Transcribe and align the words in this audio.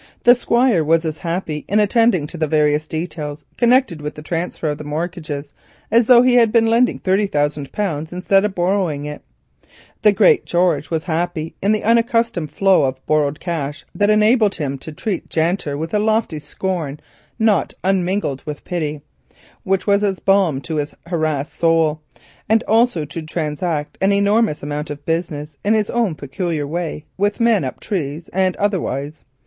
The 0.23 0.33
Squire 0.33 0.83
was 0.83 1.05
as 1.05 1.19
happy 1.19 1.63
in 1.69 1.79
attending 1.79 2.25
to 2.25 2.35
the 2.35 2.47
various 2.47 2.87
details 2.87 3.45
connected 3.55 4.01
with 4.01 4.15
the 4.15 4.23
transfer 4.23 4.69
of 4.69 4.79
the 4.79 4.83
mortgages 4.83 5.53
as 5.91 6.07
though 6.07 6.23
he 6.23 6.33
had 6.33 6.51
been 6.51 6.65
lending 6.65 6.97
thirty 6.97 7.27
thousand 7.27 7.71
pounds 7.71 8.11
instead 8.11 8.43
of 8.43 8.55
borrowing 8.55 9.03
them. 9.03 9.19
The 10.01 10.11
great 10.11 10.43
George 10.43 10.89
was 10.89 11.03
happy 11.03 11.53
in 11.61 11.71
the 11.71 11.81
accustomed 11.83 12.49
flow 12.49 12.85
of 12.85 13.39
cash, 13.39 13.85
that 13.93 14.09
enabled 14.09 14.55
him 14.55 14.79
to 14.79 14.91
treat 14.91 15.29
Janter 15.29 15.77
with 15.77 15.93
a 15.93 15.99
lofty 15.99 16.39
scorn 16.39 16.99
not 17.37 17.75
unmingled 17.83 18.41
with 18.43 18.65
pity, 18.65 19.01
which 19.61 19.85
was 19.85 20.03
as 20.03 20.17
balm 20.19 20.61
to 20.61 20.77
his 20.77 20.95
harassed 21.05 21.53
soul, 21.53 22.01
and 22.49 22.63
also 22.63 23.05
to 23.05 23.21
transact 23.21 23.99
an 24.01 24.11
enormous 24.11 24.63
amount 24.63 24.89
of 24.89 25.05
business 25.05 25.59
in 25.63 25.75
his 25.75 25.91
own 25.91 26.15
peculiar 26.15 26.65
way 26.65 27.05
with 27.19 27.39
men 27.39 27.63
up 27.63 27.79
trees 27.79 28.29
and 28.33 28.55
otherwise. 28.55 29.23